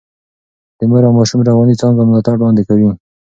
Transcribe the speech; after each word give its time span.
د 0.77 0.79
مور 0.89 1.03
او 1.07 1.13
ماشوم 1.17 1.39
رواني 1.49 1.75
څانګه 1.81 2.01
ملاتړ 2.03 2.35
وړاندې 2.37 2.63
کوي. 2.69 2.89